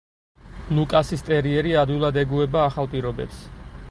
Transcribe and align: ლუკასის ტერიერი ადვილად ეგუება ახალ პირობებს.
ლუკასის 0.77 1.23
ტერიერი 1.27 1.77
ადვილად 1.83 2.19
ეგუება 2.21 2.65
ახალ 2.71 2.91
პირობებს. 2.95 3.47